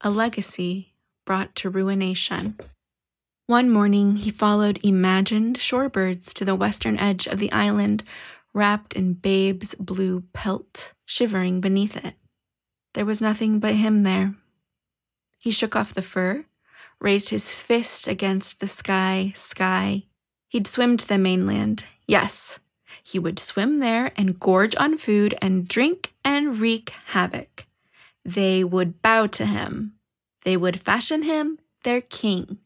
a 0.00 0.10
legacy 0.10 0.94
brought 1.24 1.54
to 1.56 1.70
ruination. 1.70 2.58
One 3.46 3.70
morning, 3.70 4.16
he 4.16 4.30
followed 4.30 4.80
imagined 4.82 5.58
shorebirds 5.58 6.32
to 6.34 6.44
the 6.44 6.54
western 6.54 6.98
edge 6.98 7.26
of 7.26 7.38
the 7.38 7.52
island, 7.52 8.04
wrapped 8.54 8.94
in 8.94 9.14
Babe's 9.14 9.74
blue 9.74 10.24
pelt, 10.32 10.92
shivering 11.04 11.60
beneath 11.60 11.96
it. 11.96 12.14
There 12.94 13.04
was 13.04 13.20
nothing 13.20 13.58
but 13.58 13.74
him 13.74 14.02
there. 14.02 14.34
He 15.38 15.50
shook 15.50 15.74
off 15.74 15.94
the 15.94 16.02
fur, 16.02 16.44
raised 17.00 17.30
his 17.30 17.52
fist 17.52 18.06
against 18.06 18.60
the 18.60 18.68
sky, 18.68 19.32
sky. 19.34 20.04
He'd 20.48 20.66
swim 20.66 20.96
to 20.98 21.08
the 21.08 21.18
mainland. 21.18 21.84
Yes, 22.06 22.60
he 23.02 23.18
would 23.18 23.38
swim 23.38 23.78
there 23.78 24.12
and 24.16 24.38
gorge 24.38 24.74
on 24.76 24.96
food 24.96 25.34
and 25.42 25.68
drink 25.68 26.14
and 26.24 26.58
wreak 26.58 26.90
havoc. 27.06 27.66
They 28.24 28.62
would 28.62 29.02
bow 29.02 29.26
to 29.28 29.46
him. 29.46 29.94
They 30.44 30.56
would 30.56 30.80
fashion 30.80 31.22
him 31.22 31.58
their 31.82 32.00
king. 32.00 32.58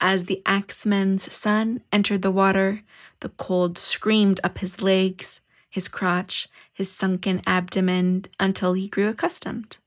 As 0.00 0.24
the 0.24 0.42
axeman's 0.44 1.32
son 1.32 1.82
entered 1.92 2.22
the 2.22 2.30
water, 2.30 2.82
the 3.20 3.30
cold 3.30 3.78
screamed 3.78 4.40
up 4.44 4.58
his 4.58 4.82
legs, 4.82 5.40
his 5.70 5.88
crotch, 5.88 6.48
his 6.72 6.90
sunken 6.90 7.42
abdomen 7.46 8.26
until 8.38 8.74
he 8.74 8.88
grew 8.88 9.08
accustomed. 9.08 9.78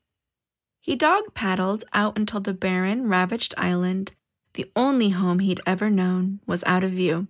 He 0.81 0.95
dog 0.95 1.33
paddled 1.33 1.83
out 1.93 2.17
until 2.17 2.39
the 2.39 2.53
barren, 2.53 3.07
ravaged 3.07 3.53
island, 3.57 4.13
the 4.53 4.71
only 4.75 5.09
home 5.09 5.39
he'd 5.39 5.61
ever 5.65 5.89
known, 5.89 6.39
was 6.47 6.63
out 6.65 6.83
of 6.83 6.91
view. 6.91 7.27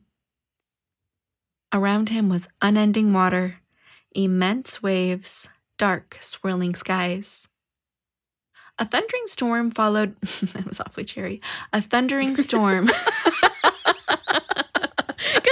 Around 1.74 2.10
him 2.10 2.30
was 2.30 2.48
unending 2.62 3.12
water, 3.12 3.56
immense 4.16 4.82
waves, 4.82 5.50
dark, 5.78 6.18
swirling 6.22 6.76
skies. 6.76 7.48
A 8.80 8.86
thundering 8.86 9.24
storm 9.26 9.72
followed. 9.72 10.16
that 10.22 10.66
was 10.66 10.80
awfully 10.80 11.04
cheery. 11.04 11.42
A 11.74 11.82
thundering 11.82 12.36
storm. 12.38 12.86
Guess 12.88 12.96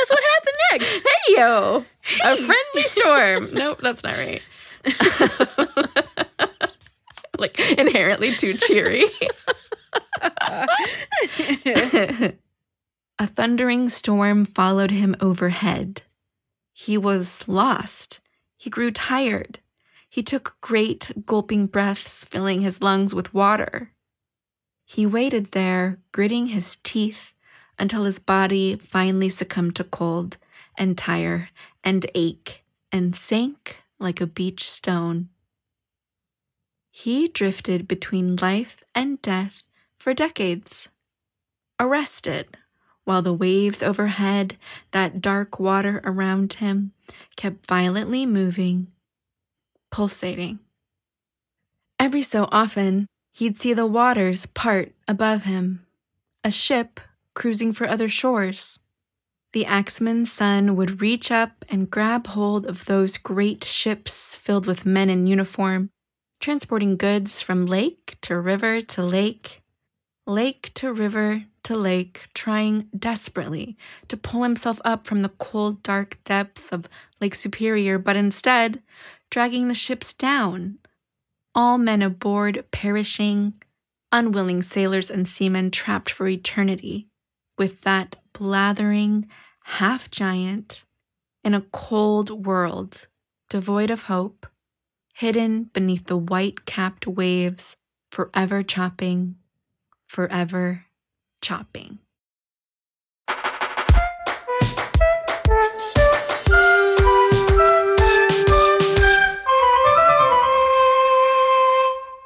what 0.10 0.24
happened 0.34 0.56
next? 0.72 1.04
Hey, 1.04 1.36
yo! 1.36 1.86
A 2.24 2.36
friendly 2.38 2.84
storm. 2.84 3.50
nope, 3.54 3.80
that's 3.82 4.04
not 4.04 4.16
right. 4.16 4.42
like 7.38 7.60
inherently 7.78 8.32
too 8.36 8.54
cheery. 8.54 9.06
A 13.18 13.28
thundering 13.28 13.88
storm 13.88 14.46
followed 14.46 14.92
him 14.92 15.16
overhead. 15.22 16.02
He 16.74 16.98
was 16.98 17.48
lost. 17.48 18.20
He 18.58 18.70
grew 18.70 18.92
tired. 18.92 19.60
He 20.10 20.22
took 20.22 20.58
great 20.60 21.26
gulping 21.26 21.68
breaths, 21.68 22.26
filling 22.26 22.62
his 22.62 22.82
lungs 22.82 23.16
with 23.16 23.34
water. 23.34 23.94
He 24.86 25.06
waited 25.06 25.52
there, 25.52 26.00
gritting 26.12 26.48
his 26.48 26.78
teeth, 26.84 27.34
until 27.80 28.04
his 28.04 28.20
body 28.20 28.76
finally 28.76 29.30
succumbed 29.30 29.78
to 29.78 29.86
cold 29.86 30.38
and 30.78 30.98
tire 30.98 31.50
and 31.86 32.06
ache 32.16 32.66
and 32.92 33.16
sank 33.16 33.82
like 33.98 34.20
a 34.20 34.28
beach 34.28 34.70
stone. 34.70 35.30
He 36.92 37.30
drifted 37.30 37.88
between 37.88 38.36
life 38.36 38.84
and 38.94 39.22
death 39.22 39.64
for 39.98 40.14
decades, 40.14 40.90
arrested 41.80 42.58
while 43.06 43.22
the 43.22 43.34
waves 43.34 43.82
overhead, 43.82 44.58
that 44.92 45.22
dark 45.22 45.60
water 45.60 46.02
around 46.04 46.54
him, 46.54 46.92
kept 47.36 47.66
violently 47.66 48.26
moving 48.26 48.88
pulsating. 49.96 50.60
Every 51.98 52.22
so 52.22 52.50
often, 52.52 53.08
he'd 53.34 53.58
see 53.58 53.72
the 53.72 53.86
waters 53.86 54.46
part 54.46 54.92
above 55.08 55.46
him, 55.46 55.86
a 56.44 56.52
ship 56.52 57.00
cruising 57.34 57.72
for 57.72 57.88
other 57.88 58.10
shores. 58.10 58.80
The 59.54 59.66
axeman's 59.66 60.30
son 60.30 60.76
would 60.76 61.00
reach 61.00 61.32
up 61.32 61.64
and 61.70 61.90
grab 61.90 62.28
hold 62.28 62.66
of 62.66 62.84
those 62.84 63.16
great 63.16 63.64
ships 63.64 64.36
filled 64.36 64.66
with 64.66 64.86
men 64.86 65.10
in 65.10 65.28
uniform, 65.28 65.92
transporting 66.42 66.98
goods 66.98 67.42
from 67.42 67.66
lake 67.66 68.18
to 68.24 68.38
river 68.38 68.82
to 68.82 69.02
lake, 69.02 69.62
lake 70.28 70.72
to 70.74 70.92
river 70.92 71.46
to 71.66 71.76
lake, 71.76 72.28
trying 72.34 72.88
desperately 72.98 73.78
to 74.08 74.16
pull 74.16 74.44
himself 74.44 74.80
up 74.86 75.06
from 75.06 75.22
the 75.22 75.30
cold, 75.30 75.84
dark 75.84 76.18
depths 76.24 76.72
of 76.72 76.88
Lake 77.20 77.36
Superior, 77.36 77.98
but 77.98 78.16
instead 78.16 78.82
dragging 79.30 79.68
the 79.68 79.74
ships 79.74 80.14
down. 80.14 80.78
All 81.54 81.78
men 81.78 82.02
aboard 82.02 82.66
perishing, 82.72 83.54
unwilling 84.12 84.62
sailors 84.62 85.10
and 85.10 85.28
seamen 85.28 85.72
trapped 85.72 86.10
for 86.10 86.28
eternity, 86.28 87.08
with 87.58 87.82
that 87.82 88.18
blathering 88.34 89.28
half 89.64 90.12
giant 90.12 90.86
in 91.44 91.54
a 91.54 91.62
cold 91.62 92.46
world 92.46 93.08
devoid 93.50 93.90
of 93.90 94.04
hope, 94.04 94.46
hidden 95.16 95.64
beneath 95.74 96.06
the 96.06 96.18
white 96.18 96.66
capped 96.66 97.08
waves, 97.08 97.76
forever 98.12 98.62
chopping, 98.62 99.36
forever 100.06 100.86
chopping. 101.46 102.00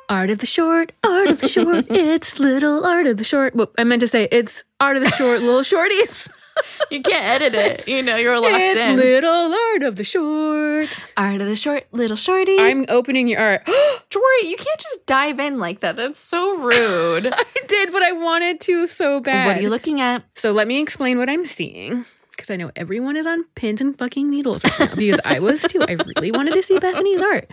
Art 0.07 0.29
of 0.29 0.37
the 0.37 0.45
short, 0.45 0.93
art 1.03 1.27
of 1.27 1.41
the 1.41 1.49
short, 1.49 1.85
it's 1.89 2.39
little 2.39 2.85
art 2.85 3.07
of 3.07 3.17
the 3.17 3.25
short. 3.25 3.53
Well, 3.55 3.69
I 3.77 3.83
meant 3.83 3.99
to 3.99 4.07
say 4.07 4.29
it's 4.31 4.63
art 4.79 4.95
of 4.95 5.03
the 5.03 5.09
short, 5.11 5.41
little 5.41 5.63
shorties. 5.63 6.29
you 6.91 7.01
can't 7.01 7.25
edit 7.25 7.53
it. 7.53 7.87
You 7.87 8.01
know, 8.01 8.15
you're 8.15 8.39
locked 8.39 8.53
it's 8.55 8.81
in. 8.81 8.95
little 8.95 9.53
art 9.53 9.83
of 9.83 9.95
the 9.95 10.03
short. 10.03 11.13
Art 11.17 11.41
of 11.41 11.47
the 11.47 11.55
short, 11.55 11.87
little 11.91 12.17
shorty. 12.17 12.57
I'm 12.57 12.85
opening 12.89 13.27
your 13.27 13.39
art. 13.39 13.65
Jory, 14.09 14.43
you 14.43 14.57
can't 14.57 14.79
just 14.79 15.05
dive 15.05 15.39
in 15.39 15.59
like 15.59 15.81
that. 15.81 15.95
That's 15.95 16.19
so 16.19 16.57
rude. 16.57 17.27
I 17.33 17.45
did, 17.67 17.93
what 17.93 18.03
I 18.03 18.11
wanted 18.11 18.59
to 18.61 18.87
so 18.87 19.19
bad. 19.19 19.47
what 19.47 19.57
are 19.57 19.61
you 19.61 19.69
looking 19.69 20.01
at? 20.01 20.23
So 20.35 20.51
let 20.51 20.67
me 20.67 20.79
explain 20.79 21.17
what 21.17 21.29
I'm 21.29 21.45
seeing. 21.45 22.05
Because 22.31 22.49
I 22.49 22.55
know 22.55 22.71
everyone 22.75 23.17
is 23.17 23.27
on 23.27 23.43
pins 23.55 23.81
and 23.81 23.97
fucking 23.97 24.29
needles 24.29 24.63
right 24.63 24.79
now. 24.79 24.95
Because 24.95 25.19
I 25.25 25.39
was 25.39 25.61
too. 25.61 25.81
I 25.81 25.97
really 26.15 26.31
wanted 26.31 26.53
to 26.53 26.63
see 26.63 26.79
Bethany's 26.79 27.21
art. 27.21 27.51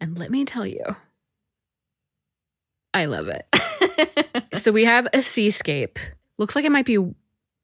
And 0.00 0.18
let 0.18 0.30
me 0.30 0.44
tell 0.44 0.66
you, 0.66 0.82
I 2.94 3.04
love 3.04 3.28
it. 3.28 3.46
so 4.58 4.72
we 4.72 4.84
have 4.84 5.08
a 5.12 5.22
seascape. 5.22 5.98
Looks 6.38 6.56
like 6.56 6.64
it 6.64 6.72
might 6.72 6.86
be 6.86 6.98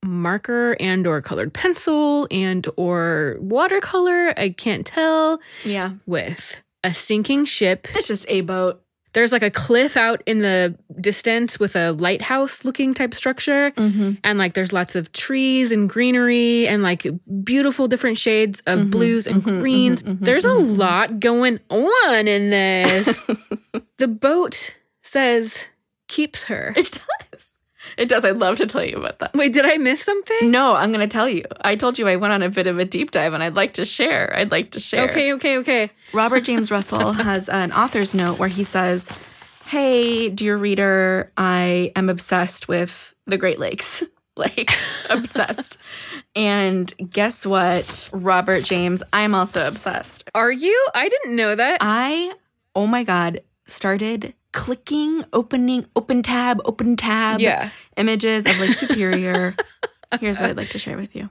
marker 0.04 0.76
and 0.78 1.06
or 1.06 1.20
colored 1.20 1.52
pencil 1.52 2.26
and 2.30 2.66
or 2.76 3.37
watercolor. 3.40 4.32
I 4.38 4.50
can't 4.50 4.87
tell. 4.87 5.40
yeah. 5.64 5.92
With 6.06 6.62
a 6.82 6.92
sinking 6.94 7.46
ship. 7.46 7.88
It's 7.96 8.08
just 8.08 8.26
a 8.28 8.42
boat. 8.42 8.80
There's 9.14 9.30
like 9.30 9.44
a 9.44 9.50
cliff 9.50 9.96
out 9.96 10.23
in 10.26 10.40
the 10.40 10.76
distance 11.00 11.61
with 11.61 11.76
a 11.76 11.92
lighthouse 11.92 12.64
looking 12.64 12.94
type 12.94 13.14
structure. 13.14 13.70
Mm-hmm. 13.70 14.14
And 14.25 14.38
like 14.38 14.54
there's 14.54 14.73
lots 14.73 14.96
of 14.96 15.12
trees 15.12 15.70
and 15.70 15.88
greenery 15.88 16.66
and 16.66 16.82
like 16.82 17.06
beautiful 17.44 17.87
different 17.87 18.18
shades 18.18 18.61
of 18.66 18.80
Mhm, 18.80 18.90
blues 18.90 19.26
and 19.28 19.42
mhm, 19.42 19.61
greens. 19.61 20.02
mhm, 20.02 20.18
mhm, 20.18 20.25
there's 20.25 20.44
a 20.44 20.49
mhm. 20.49 20.76
lot 20.76 21.20
going 21.20 21.61
on 21.70 22.26
in 22.26 22.50
this. 22.50 23.23
the 23.99 24.08
boat 24.08 24.75
says 25.02 25.66
keeps 26.08 26.42
her. 26.44 26.75
It 26.76 26.90
does. 26.90 27.23
It 27.96 28.08
does. 28.08 28.24
I'd 28.24 28.36
love 28.36 28.56
to 28.58 28.66
tell 28.66 28.84
you 28.84 28.96
about 28.96 29.18
that. 29.20 29.34
Wait, 29.34 29.52
did 29.52 29.64
I 29.64 29.76
miss 29.76 30.02
something? 30.02 30.50
No, 30.50 30.74
I'm 30.74 30.92
going 30.92 31.06
to 31.06 31.12
tell 31.12 31.28
you. 31.28 31.44
I 31.62 31.76
told 31.76 31.98
you 31.98 32.08
I 32.08 32.16
went 32.16 32.32
on 32.32 32.42
a 32.42 32.48
bit 32.48 32.66
of 32.66 32.78
a 32.78 32.84
deep 32.84 33.10
dive 33.10 33.32
and 33.32 33.42
I'd 33.42 33.54
like 33.54 33.74
to 33.74 33.84
share. 33.84 34.34
I'd 34.36 34.50
like 34.50 34.72
to 34.72 34.80
share. 34.80 35.08
Okay, 35.10 35.32
okay, 35.34 35.58
okay. 35.58 35.90
Robert 36.12 36.40
James 36.40 36.70
Russell 36.70 37.12
has 37.14 37.48
an 37.48 37.72
author's 37.72 38.14
note 38.14 38.38
where 38.38 38.48
he 38.48 38.64
says, 38.64 39.08
Hey, 39.66 40.28
dear 40.28 40.56
reader, 40.56 41.32
I 41.36 41.92
am 41.96 42.08
obsessed 42.08 42.68
with 42.68 43.14
the 43.26 43.38
Great 43.38 43.58
Lakes. 43.58 44.02
like, 44.36 44.70
obsessed. 45.08 45.78
And 46.36 46.92
guess 47.10 47.46
what, 47.46 48.10
Robert 48.12 48.64
James? 48.64 49.02
I'm 49.12 49.34
also 49.34 49.66
obsessed. 49.66 50.28
Are 50.34 50.50
you? 50.50 50.86
I 50.94 51.08
didn't 51.08 51.36
know 51.36 51.54
that. 51.54 51.78
I, 51.80 52.32
oh 52.74 52.86
my 52.86 53.04
God, 53.04 53.40
started 53.66 54.34
clicking, 54.54 55.25
opening, 55.34 55.84
open 55.96 56.23
tab, 56.23 56.61
open 56.64 56.96
tab 56.96 57.40
yeah. 57.40 57.70
images 57.96 58.46
of 58.46 58.58
Lake 58.58 58.73
Superior. 58.75 59.54
Here's 60.20 60.38
what 60.40 60.50
I'd 60.50 60.56
like 60.56 60.70
to 60.70 60.78
share 60.78 60.96
with 60.96 61.14
you 61.16 61.28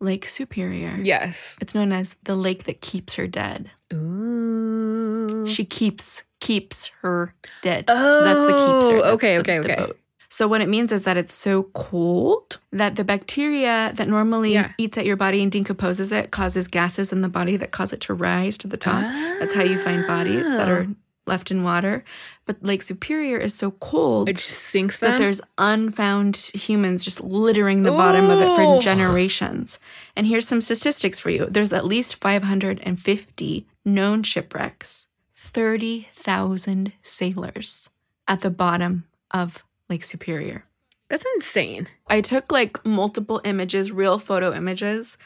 Lake 0.00 0.26
Superior. 0.26 0.96
Yes. 1.02 1.58
It's 1.60 1.74
known 1.74 1.92
as 1.92 2.16
the 2.22 2.36
lake 2.36 2.64
that 2.64 2.80
keeps 2.80 3.14
her 3.14 3.26
dead. 3.26 3.70
Ooh. 3.92 5.46
She 5.46 5.64
keeps 5.64 6.22
keeps 6.40 6.88
her 7.02 7.34
dead. 7.62 7.84
so 7.88 8.24
that's 8.24 8.40
the 8.40 8.48
keeps 8.48 8.90
her. 8.90 8.96
Oh, 8.96 9.02
That's 9.02 9.14
okay, 9.14 9.34
the- 9.36 9.40
okay, 9.40 9.58
the 9.58 9.64
okay. 9.64 9.76
boat. 9.86 9.98
So 10.28 10.48
what 10.48 10.62
it 10.62 10.68
means 10.68 10.92
is 10.92 11.04
that 11.04 11.18
it's 11.18 11.34
so 11.34 11.64
cold 11.74 12.58
that 12.72 12.96
the 12.96 13.04
bacteria 13.04 13.92
that 13.96 14.08
normally 14.08 14.54
Yeah. 14.54 14.72
eats 14.78 14.96
at 14.96 15.04
your 15.04 15.16
body 15.16 15.42
and 15.42 15.52
decomposes 15.52 16.10
it 16.10 16.30
causes 16.30 16.68
gases 16.68 17.12
in 17.12 17.20
the 17.20 17.28
body 17.28 17.58
that 17.58 17.70
cause 17.70 17.92
it 17.92 18.00
to 18.02 18.14
rise 18.14 18.56
to 18.58 18.66
the 18.68 18.78
top. 18.78 19.02
That's 19.40 19.52
how 19.52 19.62
you 19.62 19.78
find 19.78 20.06
bodies 20.06 20.46
that 20.48 20.68
Oh. 20.68 20.72
are 20.72 20.86
ah. 20.88 20.94
Left 21.26 21.50
in 21.50 21.62
water. 21.62 22.04
But 22.46 22.62
Lake 22.62 22.82
Superior 22.82 23.38
is 23.38 23.54
so 23.54 23.72
cold 23.72 24.28
It 24.28 24.36
just 24.36 24.50
sinks 24.50 24.98
that 24.98 25.18
there's 25.18 25.40
unfound 25.58 26.36
humans 26.36 27.04
just 27.04 27.20
littering 27.20 27.82
the 27.82 27.90
bottom 27.90 28.30
of 28.30 28.40
it 28.40 28.56
for 28.56 28.80
generations. 28.80 29.78
And 30.16 30.26
here's 30.26 30.48
some 30.48 30.60
statistics 30.60 31.18
for 31.20 31.30
you. 31.30 31.46
There's 31.46 31.72
at 31.72 31.86
least 31.86 32.16
550 32.16 33.66
known 33.84 34.22
shipwrecks, 34.22 35.08
30,000 35.34 36.92
sailors 37.02 37.90
at 38.26 38.40
the 38.40 38.50
bottom 38.50 39.04
of 39.30 39.64
Lake 39.88 40.04
Superior. 40.04 40.64
That's 41.08 41.24
insane. 41.34 41.88
I 42.06 42.22
took 42.22 42.50
like 42.50 42.84
multiple 42.86 43.40
images, 43.44 43.92
real 43.92 44.18
photo 44.18 44.54
images 44.54 45.18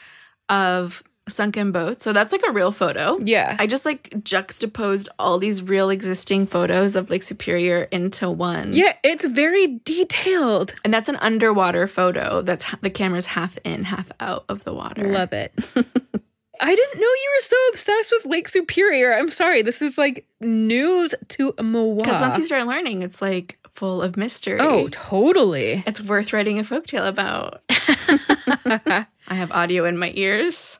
of 0.49 1.03
sunken 1.29 1.71
boat. 1.71 2.01
So 2.01 2.13
that's 2.13 2.31
like 2.31 2.41
a 2.47 2.51
real 2.51 2.71
photo. 2.71 3.17
Yeah. 3.23 3.55
I 3.59 3.67
just 3.67 3.85
like 3.85 4.23
juxtaposed 4.23 5.09
all 5.19 5.37
these 5.39 5.61
real 5.61 5.89
existing 5.89 6.47
photos 6.47 6.95
of 6.95 7.09
Lake 7.09 7.23
Superior 7.23 7.83
into 7.91 8.29
one. 8.29 8.73
yeah, 8.73 8.93
it's 9.03 9.25
very 9.25 9.79
detailed. 9.83 10.73
And 10.83 10.93
that's 10.93 11.09
an 11.09 11.17
underwater 11.17 11.87
photo. 11.87 12.41
That's 12.41 12.63
ha- 12.63 12.79
the 12.81 12.89
camera's 12.89 13.27
half 13.27 13.57
in, 13.63 13.83
half 13.83 14.11
out 14.19 14.45
of 14.49 14.63
the 14.63 14.73
water. 14.73 15.03
Love 15.07 15.33
it. 15.33 15.53
I 16.59 16.73
didn't 16.75 16.99
know 16.99 17.07
you 17.07 17.31
were 17.37 17.43
so 17.43 17.55
obsessed 17.71 18.13
with 18.13 18.25
Lake 18.25 18.47
Superior. 18.47 19.13
I'm 19.13 19.29
sorry. 19.29 19.61
This 19.61 19.81
is 19.81 19.97
like 19.97 20.25
news 20.41 21.13
to 21.29 21.53
moi. 21.61 21.95
Because 21.97 22.19
once 22.19 22.37
you 22.37 22.45
start 22.45 22.65
learning, 22.65 23.03
it's 23.03 23.21
like 23.21 23.59
full 23.69 24.01
of 24.01 24.17
mystery. 24.17 24.59
Oh, 24.59 24.87
totally. 24.87 25.83
it's 25.85 26.01
worth 26.01 26.33
writing 26.33 26.57
a 26.57 26.63
folktale 26.63 27.07
about. 27.07 27.61
I 29.29 29.35
have 29.35 29.51
audio 29.51 29.85
in 29.85 29.97
my 29.97 30.11
ears. 30.15 30.79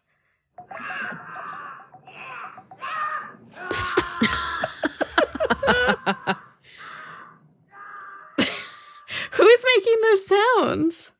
Who 9.31 9.47
is 9.47 9.65
making 9.75 9.95
those 10.03 10.27
sounds? 10.27 11.11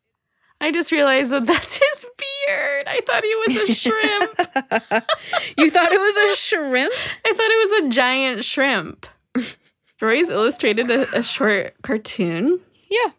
I 0.60 0.72
just 0.72 0.92
realized 0.92 1.32
that 1.32 1.46
that's 1.46 1.78
his 1.78 2.06
beard. 2.48 2.88
I 2.88 3.02
thought 3.06 3.24
he 3.24 3.36
was 3.48 3.70
a 3.70 3.74
shrimp. 3.74 4.40
you 5.58 5.70
thought 5.70 5.92
it 5.92 6.00
was 6.00 6.18
a 6.18 6.36
shrimp? 6.36 6.94
I 7.26 7.34
thought 7.34 7.52
it 7.52 7.72
was 7.72 7.72
a 7.86 7.90
giant 7.90 8.44
shrimp. 8.44 9.06
Jory's 10.00 10.30
illustrated 10.32 10.90
a, 10.92 11.18
a 11.18 11.24
short 11.24 11.76
cartoon 11.84 12.60
Yeah. 12.90 13.12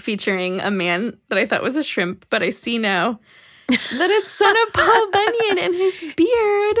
featuring 0.00 0.60
a 0.60 0.70
man 0.70 1.16
that 1.28 1.38
I 1.38 1.46
thought 1.46 1.62
was 1.62 1.76
a 1.76 1.82
shrimp, 1.82 2.26
but 2.30 2.42
I 2.42 2.50
see 2.50 2.78
now 2.78 3.20
that 3.68 4.10
it's 4.10 4.30
son 4.30 4.54
of 4.66 4.72
Paul 4.72 5.10
Bunyan 5.12 5.58
and 5.58 5.74
his 5.74 6.00
beard 6.16 6.78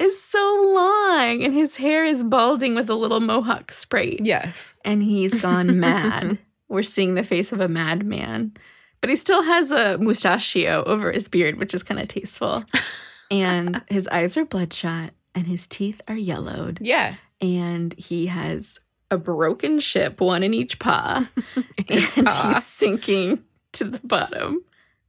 is 0.00 0.20
so 0.22 0.72
long 0.74 1.42
and 1.42 1.54
his 1.54 1.76
hair 1.76 2.04
is 2.04 2.24
balding 2.24 2.74
with 2.74 2.88
a 2.90 2.94
little 2.94 3.20
mohawk 3.20 3.72
spray. 3.72 4.18
Yes. 4.20 4.74
and 4.84 5.02
he's 5.02 5.40
gone 5.40 5.78
mad. 5.80 6.38
We're 6.68 6.82
seeing 6.82 7.14
the 7.14 7.22
face 7.22 7.52
of 7.52 7.60
a 7.60 7.68
madman. 7.68 8.54
But 9.00 9.10
he 9.10 9.16
still 9.16 9.42
has 9.42 9.70
a 9.70 9.98
mustachio 9.98 10.82
over 10.84 11.12
his 11.12 11.28
beard, 11.28 11.58
which 11.58 11.74
is 11.74 11.82
kind 11.82 12.00
of 12.00 12.08
tasteful. 12.08 12.64
And 13.30 13.82
his 13.88 14.06
eyes 14.08 14.36
are 14.36 14.44
bloodshot 14.44 15.10
and 15.34 15.46
his 15.46 15.66
teeth 15.66 16.00
are 16.06 16.14
yellowed. 16.14 16.78
Yeah. 16.82 17.14
And 17.40 17.92
he 17.98 18.26
has 18.26 18.78
a 19.10 19.16
broken 19.16 19.80
ship, 19.80 20.20
one 20.20 20.42
in 20.42 20.52
each 20.54 20.78
paw. 20.78 21.26
and 21.88 22.26
paw. 22.26 22.52
he's 22.52 22.64
sinking 22.64 23.42
to 23.72 23.84
the 23.84 23.98
bottom 24.06 24.62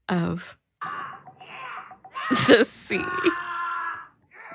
of 0.07 0.57
the 2.47 2.63
sea. 2.63 3.03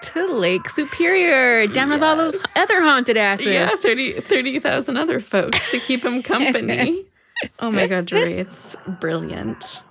To 0.02 0.32
Lake 0.32 0.68
Superior, 0.70 1.66
down 1.66 1.90
with 1.90 2.02
all 2.02 2.16
those 2.16 2.42
other 2.56 2.80
haunted 2.80 3.16
asses. 3.16 3.46
Yeah, 3.46 3.68
30 3.68 4.20
30,000 4.20 4.96
other 4.96 5.20
folks 5.20 5.70
to 5.70 5.78
keep 5.78 6.04
him 6.04 6.22
company. 6.22 7.04
oh 7.58 7.70
my 7.70 7.86
God, 7.86 8.06
Jory, 8.06 8.34
it's 8.34 8.76
brilliant. 9.00 9.82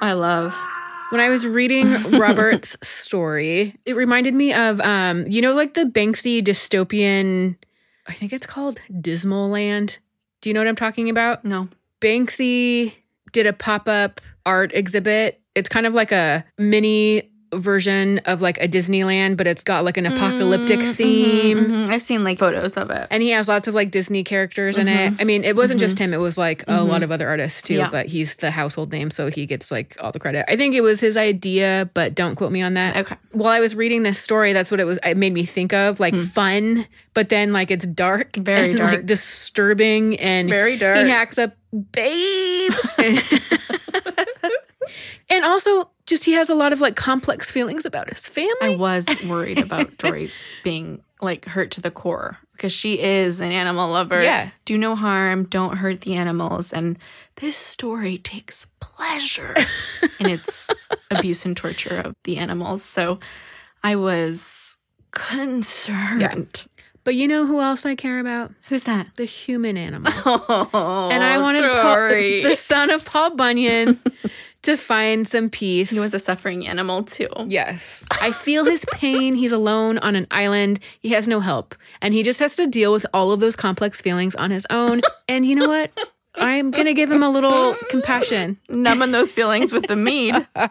I 0.00 0.12
love. 0.12 0.54
When 1.10 1.20
I 1.20 1.28
was 1.28 1.46
reading 1.46 1.92
Robert's 2.18 2.76
story, 2.82 3.78
it 3.84 3.96
reminded 3.96 4.34
me 4.34 4.52
of 4.52 4.80
um, 4.80 5.26
you 5.26 5.40
know, 5.40 5.54
like 5.54 5.74
the 5.74 5.84
Banksy 5.84 6.42
dystopian. 6.42 7.56
I 8.06 8.12
think 8.12 8.32
it's 8.32 8.46
called 8.46 8.80
Dismaland. 8.90 9.98
Do 10.40 10.50
you 10.50 10.54
know 10.54 10.60
what 10.60 10.68
I'm 10.68 10.76
talking 10.76 11.08
about? 11.08 11.44
No. 11.44 11.68
Banksy 12.00 12.92
did 13.32 13.46
a 13.46 13.52
pop 13.52 13.88
up 13.88 14.20
art 14.44 14.72
exhibit. 14.74 15.40
It's 15.54 15.68
kind 15.68 15.86
of 15.86 15.94
like 15.94 16.12
a 16.12 16.44
mini 16.58 17.30
version 17.52 18.18
of 18.24 18.40
like 18.40 18.58
a 18.62 18.68
Disneyland, 18.68 19.36
but 19.36 19.46
it's 19.46 19.62
got 19.62 19.84
like 19.84 19.96
an 19.96 20.06
apocalyptic 20.06 20.80
Mm, 20.80 20.82
mhm, 20.86 20.94
theme. 20.94 21.58
mhm. 21.66 21.88
I've 21.90 22.02
seen 22.02 22.24
like 22.24 22.38
photos 22.38 22.76
of 22.76 22.90
it. 22.90 23.06
And 23.10 23.22
he 23.22 23.30
has 23.30 23.48
lots 23.48 23.68
of 23.68 23.74
like 23.74 23.90
Disney 23.90 24.24
characters 24.24 24.78
in 24.78 24.88
it. 24.88 25.14
I 25.20 25.24
mean, 25.24 25.44
it 25.44 25.54
wasn't 25.56 25.78
just 25.80 25.98
him, 25.98 26.14
it 26.14 26.18
was 26.18 26.38
like 26.38 26.64
a 26.68 26.82
lot 26.84 27.02
of 27.02 27.12
other 27.12 27.28
artists 27.28 27.62
too, 27.62 27.74
Yeah. 27.74 27.88
but 27.90 28.06
he's 28.06 28.36
the 28.36 28.50
household 28.50 28.90
name, 28.92 29.10
so 29.10 29.28
he 29.30 29.44
gets 29.46 29.70
like 29.70 29.96
all 30.00 30.12
the 30.12 30.18
credit. 30.18 30.44
I 30.50 30.56
think 30.56 30.74
it 30.74 30.80
was 30.80 31.00
his 31.00 31.16
idea, 31.16 31.90
but 31.94 32.14
don't 32.14 32.36
quote 32.36 32.52
me 32.52 32.62
on 32.62 32.74
that. 32.74 32.96
Okay. 32.96 33.16
While 33.32 33.52
I 33.52 33.60
was 33.60 33.74
reading 33.76 34.02
this 34.02 34.18
story, 34.18 34.52
that's 34.52 34.70
what 34.70 34.80
it 34.80 34.84
was 34.84 34.98
it 35.04 35.16
made 35.16 35.32
me 35.34 35.44
think 35.44 35.72
of, 35.72 36.00
like 36.00 36.14
fun, 36.14 36.86
but 37.14 37.28
then 37.28 37.52
like 37.52 37.70
it's 37.70 37.86
dark. 37.86 38.34
Very 38.36 38.70
and, 38.70 38.78
dark. 38.78 38.92
like 38.92 39.06
disturbing 39.06 40.18
and 40.18 40.48
Very 40.48 40.76
dark. 40.76 40.98
he 40.98 41.08
hacks 41.10 41.38
up 41.38 41.54
babe. 41.92 42.72
and 45.30 45.44
also 45.44 45.88
just 46.06 46.24
he 46.24 46.32
has 46.32 46.50
a 46.50 46.54
lot 46.54 46.72
of 46.72 46.80
like 46.80 46.96
complex 46.96 47.50
feelings 47.50 47.84
about 47.84 48.08
his 48.08 48.26
family. 48.26 48.52
I 48.60 48.76
was 48.76 49.06
worried 49.28 49.58
about 49.58 49.98
Jory 49.98 50.30
being 50.64 51.02
like 51.20 51.44
hurt 51.44 51.70
to 51.72 51.80
the 51.80 51.90
core 51.90 52.38
because 52.52 52.72
she 52.72 53.00
is 53.00 53.40
an 53.40 53.52
animal 53.52 53.90
lover. 53.90 54.22
Yeah. 54.22 54.50
Do 54.64 54.76
no 54.76 54.96
harm, 54.96 55.44
don't 55.44 55.78
hurt 55.78 56.02
the 56.02 56.14
animals. 56.14 56.72
And 56.72 56.98
this 57.36 57.56
story 57.56 58.18
takes 58.18 58.66
pleasure 58.80 59.54
in 60.20 60.28
its 60.28 60.68
abuse 61.10 61.46
and 61.46 61.56
torture 61.56 61.98
of 61.98 62.14
the 62.24 62.36
animals. 62.38 62.82
So 62.82 63.20
I 63.82 63.96
was 63.96 64.76
concerned. 65.12 66.66
But 67.04 67.16
you 67.16 67.26
know 67.26 67.46
who 67.46 67.60
else 67.60 67.84
I 67.84 67.96
care 67.96 68.20
about? 68.20 68.52
Who's 68.68 68.84
that? 68.84 69.08
The 69.16 69.24
human 69.24 69.76
animal. 69.76 70.12
Oh, 70.24 71.08
and 71.12 71.22
I 71.22 71.38
wanted 71.38 71.64
Paul, 71.64 71.94
Jory. 71.96 72.42
the 72.42 72.54
son 72.54 72.90
of 72.90 73.04
Paul 73.04 73.34
Bunyan 73.34 73.98
to 74.62 74.76
find 74.76 75.26
some 75.26 75.50
peace. 75.50 75.90
he 75.90 75.98
was 76.00 76.14
a 76.14 76.18
suffering 76.18 76.66
animal 76.66 77.02
too. 77.02 77.28
Yes. 77.48 78.04
I 78.20 78.30
feel 78.30 78.64
his 78.64 78.84
pain. 78.92 79.34
He's 79.34 79.52
alone 79.52 79.98
on 79.98 80.14
an 80.16 80.26
island. 80.30 80.78
He 81.00 81.10
has 81.10 81.26
no 81.26 81.40
help. 81.40 81.74
And 82.00 82.14
he 82.14 82.22
just 82.22 82.38
has 82.40 82.56
to 82.56 82.66
deal 82.66 82.92
with 82.92 83.04
all 83.12 83.32
of 83.32 83.40
those 83.40 83.56
complex 83.56 84.00
feelings 84.00 84.34
on 84.36 84.50
his 84.50 84.66
own. 84.70 85.02
And 85.28 85.44
you 85.44 85.56
know 85.56 85.68
what? 85.68 85.90
I'm 86.34 86.70
going 86.70 86.86
to 86.86 86.94
give 86.94 87.10
him 87.10 87.22
a 87.22 87.28
little 87.28 87.74
compassion. 87.90 88.58
Numbing 88.70 89.10
those 89.10 89.32
feelings 89.32 89.72
with 89.72 89.86
the 89.86 89.96
mead. 89.96 90.34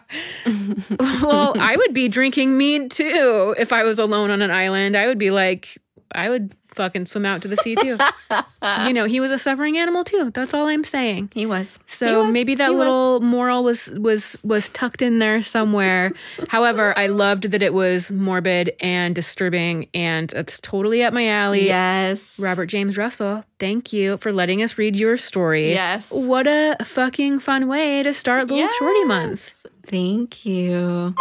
Well, 1.22 1.54
I 1.58 1.76
would 1.76 1.94
be 1.94 2.08
drinking 2.08 2.58
mead 2.58 2.90
too 2.90 3.54
if 3.58 3.72
I 3.72 3.84
was 3.84 3.98
alone 3.98 4.30
on 4.30 4.42
an 4.42 4.50
island. 4.50 4.96
I 4.96 5.06
would 5.06 5.18
be 5.18 5.30
like, 5.30 5.78
I 6.12 6.28
would 6.28 6.54
fucking 6.74 7.06
swim 7.06 7.26
out 7.26 7.42
to 7.42 7.48
the 7.48 7.56
sea 7.58 7.74
too. 7.76 7.98
you 8.86 8.92
know, 8.92 9.04
he 9.06 9.20
was 9.20 9.30
a 9.30 9.38
suffering 9.38 9.78
animal 9.78 10.04
too. 10.04 10.30
That's 10.32 10.54
all 10.54 10.66
I'm 10.68 10.84
saying. 10.84 11.30
He 11.34 11.46
was. 11.46 11.78
So 11.86 12.06
He 12.06 12.26
was. 12.26 12.32
maybe 12.32 12.54
that 12.56 12.70
He 12.70 12.74
was. 12.76 12.78
little 12.86 13.20
moral 13.20 13.64
was 13.64 13.90
was 13.90 14.36
was 14.42 14.70
tucked 14.70 15.02
in 15.02 15.18
there 15.18 15.42
somewhere. 15.42 16.12
However, 16.48 16.96
I 16.96 17.06
loved 17.08 17.44
that 17.50 17.62
it 17.62 17.74
was 17.74 18.10
morbid 18.12 18.72
and 18.80 19.14
disturbing, 19.14 19.88
and 19.94 20.32
it's 20.32 20.60
totally 20.60 21.02
up 21.02 21.12
my 21.12 21.28
alley. 21.28 21.66
Yes. 21.66 22.38
Robert 22.38 22.66
James 22.66 22.96
Russell, 22.96 23.44
thank 23.58 23.92
you 23.92 24.16
for 24.18 24.32
letting 24.32 24.62
us 24.62 24.78
read 24.78 24.96
your 24.96 25.16
story. 25.16 25.70
Yes. 25.72 26.10
What 26.10 26.46
a 26.46 26.76
fucking 26.84 27.40
fun 27.40 27.68
way 27.68 28.02
to 28.02 28.12
start 28.12 28.48
Little 28.48 28.68
Shorty 28.68 29.04
Month. 29.04 29.66
Thank 29.86 30.46
you. 30.46 31.14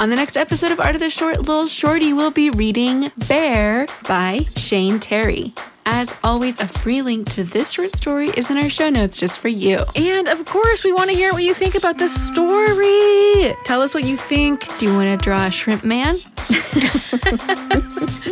On 0.00 0.10
the 0.10 0.16
next 0.16 0.36
episode 0.36 0.70
of 0.70 0.78
Art 0.78 0.94
of 0.94 1.00
the 1.00 1.10
Short, 1.10 1.40
Little 1.40 1.66
Shorty 1.66 2.12
will 2.12 2.30
be 2.30 2.50
reading 2.50 3.10
Bear 3.26 3.88
by 4.06 4.46
Shane 4.56 5.00
Terry. 5.00 5.52
As 5.86 6.14
always, 6.22 6.60
a 6.60 6.68
free 6.68 7.02
link 7.02 7.28
to 7.30 7.42
this 7.42 7.72
short 7.72 7.96
story 7.96 8.28
is 8.28 8.48
in 8.48 8.58
our 8.58 8.70
show 8.70 8.90
notes 8.90 9.16
just 9.16 9.40
for 9.40 9.48
you. 9.48 9.80
And 9.96 10.28
of 10.28 10.44
course, 10.44 10.84
we 10.84 10.92
want 10.92 11.10
to 11.10 11.16
hear 11.16 11.32
what 11.32 11.42
you 11.42 11.52
think 11.52 11.74
about 11.74 11.98
this 11.98 12.14
story. 12.14 13.56
Tell 13.64 13.82
us 13.82 13.92
what 13.92 14.04
you 14.04 14.16
think. 14.16 14.68
Do 14.78 14.86
you 14.86 14.94
want 14.94 15.20
to 15.20 15.24
draw 15.24 15.46
a 15.46 15.50
shrimp 15.50 15.82
man? 15.82 16.16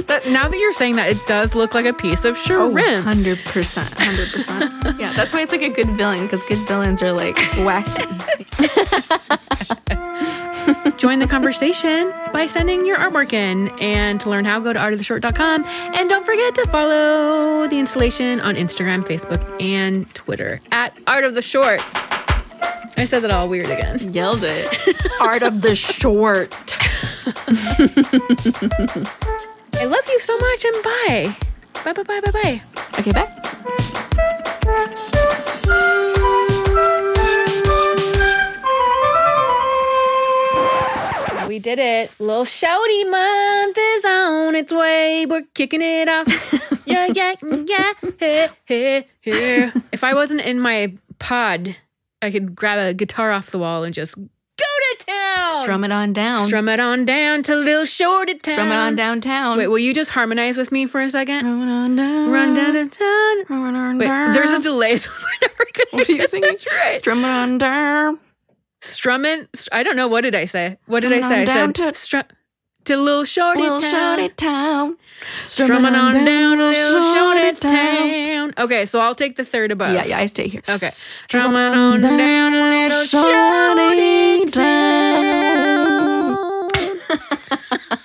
That, 0.07 0.29
now 0.29 0.46
that 0.46 0.57
you're 0.57 0.72
saying 0.72 0.96
that, 0.96 1.11
it 1.11 1.26
does 1.26 1.57
look 1.57 1.74
like 1.74 1.85
a 1.85 1.92
piece 1.92 2.24
of 2.24 2.37
oh, 2.48 2.70
shrimp. 2.70 3.05
100%. 3.07 3.37
100%. 3.42 5.00
yeah, 5.00 5.12
that's 5.14 5.33
why 5.33 5.42
it's 5.42 5.50
like 5.50 5.62
a 5.62 5.68
good 5.68 5.88
villain 5.96 6.22
because 6.22 6.44
good 6.44 6.59
villains 6.68 7.02
are 7.02 7.11
like 7.12 7.35
wacky. 7.64 8.07
Join 10.96 11.18
the 11.18 11.26
conversation 11.29 12.12
by 12.33 12.46
sending 12.46 12.87
your 12.87 12.96
artwork 12.96 13.33
in. 13.33 13.68
And 13.81 14.20
to 14.20 14.31
learn 14.31 14.44
how, 14.44 14.59
go 14.61 14.72
to 14.72 14.79
artoftheshort.com. 14.79 15.64
And 15.66 16.09
don't 16.09 16.24
forget 16.26 16.55
to 16.57 16.66
follow 16.68 17.66
the 17.68 17.79
installation 17.79 18.40
on 18.40 18.55
Instagram, 18.57 19.05
Facebook, 19.05 19.61
and 19.62 20.12
Twitter 20.14 20.61
at 20.72 20.96
Art 21.07 21.24
of 21.24 21.35
the 21.35 21.42
Short. 21.42 21.81
I 22.98 23.05
said 23.05 23.20
that 23.20 23.31
all 23.31 23.48
weird 23.48 23.70
again. 23.70 24.12
Yelled 24.12 24.42
it. 24.42 24.68
Art 25.20 25.42
of 25.42 25.61
the 25.62 25.76
Short. 25.76 26.52
I 29.79 29.85
love 29.85 30.09
you 30.09 30.18
so 30.20 30.38
much 30.38 30.64
and 30.64 30.83
bye. 30.85 31.37
Bye, 31.85 31.92
bye, 31.92 32.02
bye, 32.02 32.20
bye, 32.20 32.31
bye. 32.42 32.62
Okay, 32.98 33.12
bye. 33.12 35.22
We 41.57 41.61
did 41.61 41.79
it. 41.79 42.11
Little 42.21 42.45
shouty 42.45 43.11
month 43.11 43.79
is 43.81 44.05
on 44.05 44.55
its 44.55 44.71
way. 44.71 45.25
We're 45.25 45.47
kicking 45.55 45.81
it 45.81 46.07
off. 46.07 46.27
yeah, 46.85 47.07
yeah, 47.07 47.35
yeah. 47.42 47.92
Hey, 48.19 48.51
hey, 48.66 49.07
hey. 49.23 49.73
If 49.90 50.05
I 50.05 50.12
wasn't 50.12 50.42
in 50.42 50.61
my 50.61 50.92
pod, 51.19 51.75
I 52.21 52.31
could 52.31 52.55
grab 52.55 52.79
a 52.79 52.92
guitar 52.92 53.33
off 53.33 53.53
the 53.53 53.59
wall 53.59 53.85
and 53.85 53.95
just 53.95 54.16
go 54.16 54.27
to 54.27 55.07
town. 55.07 55.62
Strum 55.62 55.83
it 55.85 55.92
on 55.92 56.12
down. 56.12 56.47
Strum 56.47 56.69
it 56.69 56.79
on 56.79 57.07
down 57.07 57.42
to 57.45 57.57
Little 57.57 57.87
Shorty 57.87 58.35
Town. 58.35 58.53
Strum 58.53 58.71
it 58.71 58.75
on 58.77 58.95
downtown. 58.95 59.57
Wait, 59.57 59.69
will 59.69 59.79
you 59.79 59.95
just 59.95 60.11
harmonize 60.11 60.59
with 60.59 60.71
me 60.71 60.85
for 60.85 61.01
a 61.01 61.09
second? 61.09 61.38
It 61.38 61.71
on 61.71 61.97
down. 61.97 62.31
Run 62.31 62.53
down 62.53 62.75
to 62.75 62.85
town. 62.85 63.45
Run 63.49 63.75
on 63.75 63.97
Wait, 63.97 64.09
down. 64.09 64.33
there's 64.33 64.51
a 64.51 64.61
delay, 64.61 64.99
so 64.99 65.11
we're 65.23 65.49
never 65.49 66.03
are 66.03 66.12
you 66.12 66.19
get 66.19 66.29
singing? 66.29 66.51
this 66.51 66.66
right. 66.71 66.97
Strum 66.97 67.21
it 67.25 67.29
on 67.29 67.57
down 67.57 68.19
strumming. 68.81 69.49
I 69.73 69.83
don't 69.83 69.97
know. 69.97 70.09
What 70.09 70.23
did 70.23 70.35
I 70.35 70.45
say? 70.45 70.79
What 70.87 71.01
did 71.01 71.12
I 71.12 71.21
say? 71.21 71.43
I 71.43 71.45
said 71.47 71.75
to, 71.77 71.95
str- 71.95 72.19
to 72.85 72.97
little 72.97 73.25
shorty 73.25 73.61
little 73.62 73.81
town. 73.81 74.19
Shorty 74.19 74.35
town. 74.35 74.97
Strumming, 75.47 75.95
on 75.95 76.15
down, 76.15 76.25
down 76.25 76.59
little 76.59 77.15
shorty 77.15 77.59
town. 77.59 78.53
Okay, 78.59 78.85
so 78.87 79.01
I'll 79.01 79.15
take 79.15 79.37
the 79.37 79.45
third 79.45 79.73
above. 79.73 79.93
Yeah, 79.95 80.05
yeah, 80.05 80.19
I 80.19 80.27
stay 80.27 80.47
here. 80.49 80.62
Okay. 80.69 80.89
Strumming 80.89 81.57
on 81.57 82.01
down, 82.03 82.19
down 82.19 82.53
little 82.53 83.05
shorty 83.05 84.45
town. 84.51 86.37